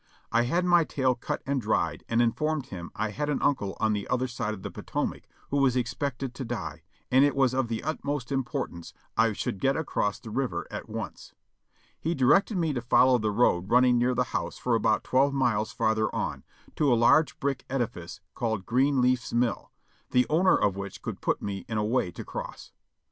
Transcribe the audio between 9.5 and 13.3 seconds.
get across the river at once. He directed me to follow the